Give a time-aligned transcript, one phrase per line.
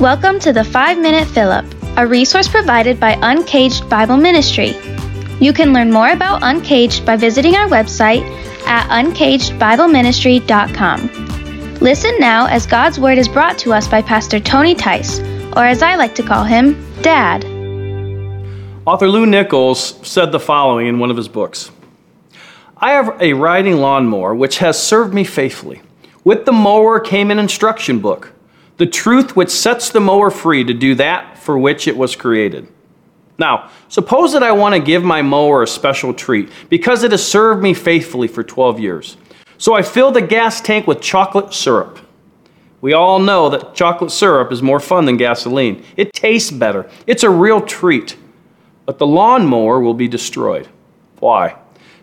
[0.00, 1.64] Welcome to the 5 Minute Up,
[1.96, 4.76] a resource provided by Uncaged Bible Ministry.
[5.40, 8.22] You can learn more about Uncaged by visiting our website
[8.64, 11.74] at uncagedbibleministry.com.
[11.80, 15.18] Listen now as God's Word is brought to us by Pastor Tony Tice,
[15.56, 17.44] or as I like to call him, Dad.
[18.86, 21.72] Author Lou Nichols said the following in one of his books
[22.76, 25.82] I have a riding lawnmower which has served me faithfully.
[26.22, 28.32] With the mower came an instruction book
[28.78, 32.66] the truth which sets the mower free to do that for which it was created.
[33.38, 37.26] Now, suppose that I want to give my mower a special treat because it has
[37.26, 39.16] served me faithfully for 12 years.
[39.58, 41.98] So I fill the gas tank with chocolate syrup.
[42.80, 45.84] We all know that chocolate syrup is more fun than gasoline.
[45.96, 46.88] It tastes better.
[47.06, 48.16] It's a real treat.
[48.86, 50.68] But the lawnmower will be destroyed.
[51.18, 51.56] Why?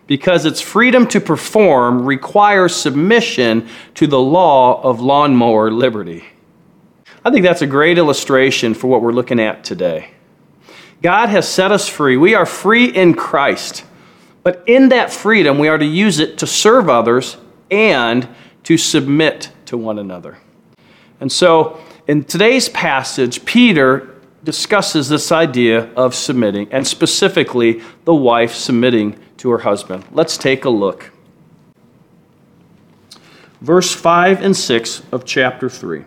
[0.06, 6.24] Because its freedom to perform requires submission to the law of lawnmower liberty.
[7.26, 10.12] I think that's a great illustration for what we're looking at today.
[11.02, 12.16] God has set us free.
[12.16, 13.84] We are free in Christ.
[14.44, 17.36] But in that freedom, we are to use it to serve others
[17.68, 18.28] and
[18.62, 20.38] to submit to one another.
[21.18, 28.54] And so, in today's passage, Peter discusses this idea of submitting, and specifically the wife
[28.54, 30.04] submitting to her husband.
[30.12, 31.10] Let's take a look.
[33.60, 36.04] Verse 5 and 6 of chapter 3.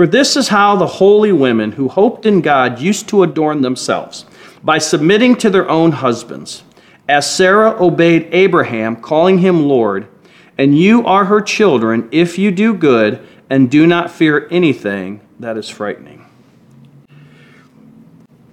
[0.00, 4.24] For this is how the holy women who hoped in God used to adorn themselves,
[4.64, 6.62] by submitting to their own husbands.
[7.06, 10.08] As Sarah obeyed Abraham, calling him Lord,
[10.56, 15.58] and you are her children if you do good and do not fear anything that
[15.58, 16.24] is frightening.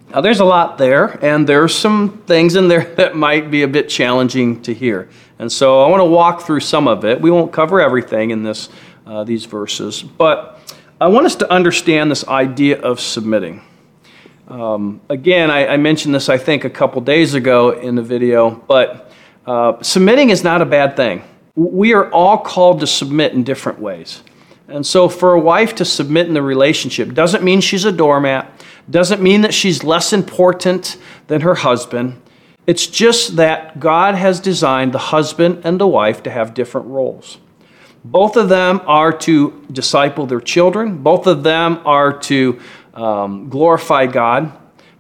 [0.10, 3.70] Now, there's a lot there, and there's some things in there that might be a
[3.70, 5.08] bit challenging to hear.
[5.40, 7.22] And so I want to walk through some of it.
[7.22, 8.68] We won't cover everything in this,
[9.06, 10.56] uh, these verses, but
[11.00, 13.62] I want us to understand this idea of submitting.
[14.48, 18.50] Um, again, I, I, mentioned this, I think, a couple days ago in the video,
[18.50, 19.12] but
[19.46, 21.22] uh, submitting is not a bad thing.
[21.54, 24.24] We are all called to submit in different ways.
[24.68, 28.52] And so, for a wife to submit in the relationship doesn't mean she's a doormat,
[28.90, 30.98] doesn't mean that she's less important
[31.28, 32.20] than her husband.
[32.66, 37.38] It's just that God has designed the husband and the wife to have different roles.
[38.12, 42.60] Both of them are to disciple their children, both of them are to
[42.94, 44.52] um, glorify God.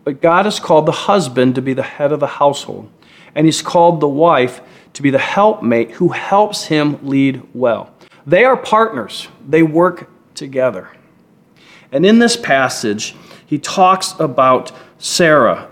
[0.03, 2.89] But God has called the husband to be the head of the household,
[3.35, 4.61] and He's called the wife
[4.97, 7.93] to be the helpmate who helps him lead well.
[8.25, 10.89] They are partners, they work together.
[11.91, 15.69] And in this passage, he talks about Sarah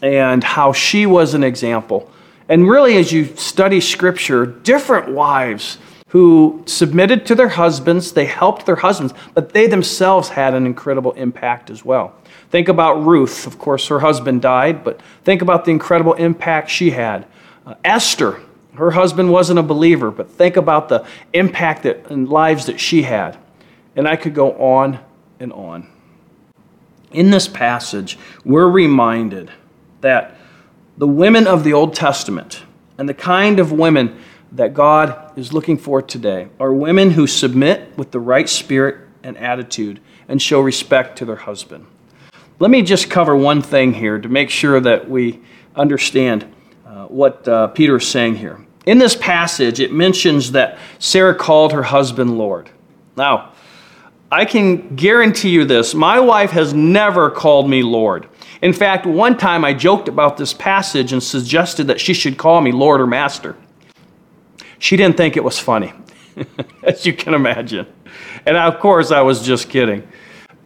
[0.00, 2.08] and how she was an example.
[2.48, 5.78] And really, as you study scripture, different wives
[6.14, 11.10] who submitted to their husbands, they helped their husbands, but they themselves had an incredible
[11.14, 12.14] impact as well.
[12.50, 13.48] Think about Ruth.
[13.48, 17.26] Of course, her husband died, but think about the incredible impact she had.
[17.66, 18.40] Uh, Esther,
[18.76, 23.02] her husband wasn't a believer, but think about the impact that, and lives that she
[23.02, 23.36] had.
[23.96, 25.00] And I could go on
[25.40, 25.88] and on.
[27.10, 29.50] In this passage, we're reminded
[30.00, 30.36] that
[30.96, 32.62] the women of the Old Testament
[32.98, 34.16] and the kind of women
[34.52, 39.36] that God is looking for today are women who submit with the right spirit and
[39.38, 41.86] attitude and show respect to their husband.
[42.58, 45.40] Let me just cover one thing here to make sure that we
[45.74, 46.52] understand
[46.86, 48.64] uh, what uh, Peter is saying here.
[48.86, 52.70] In this passage, it mentions that Sarah called her husband Lord.
[53.16, 53.52] Now,
[54.30, 58.28] I can guarantee you this my wife has never called me Lord.
[58.62, 62.60] In fact, one time I joked about this passage and suggested that she should call
[62.60, 63.56] me Lord or Master.
[64.84, 65.94] She didn't think it was funny,
[66.82, 67.86] as you can imagine.
[68.44, 70.06] And of course, I was just kidding.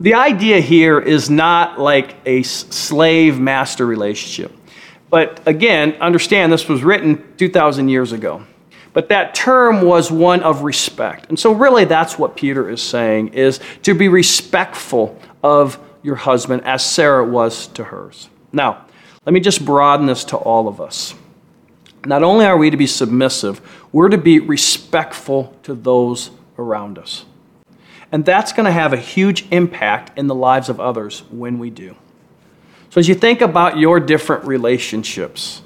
[0.01, 4.51] The idea here is not like a slave master relationship.
[5.09, 8.43] But again, understand this was written 2,000 years ago.
[8.93, 11.29] But that term was one of respect.
[11.29, 16.65] And so really that's what Peter is saying is to be respectful of your husband
[16.65, 18.29] as Sarah was to hers.
[18.53, 18.85] Now,
[19.25, 21.15] let me just broaden this to all of us.
[22.07, 23.61] Not only are we to be submissive,
[23.93, 27.25] we're to be respectful to those around us.
[28.11, 31.71] And that's going to have a huge impact in the lives of others when we
[31.71, 31.95] do.
[32.91, 35.63] So, as you think about your different relationships,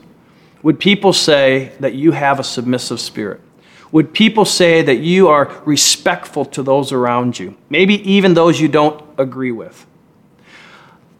[0.63, 3.41] would people say that you have a submissive spirit?
[3.93, 8.69] Would people say that you are respectful to those around you, maybe even those you
[8.69, 9.87] don't agree with?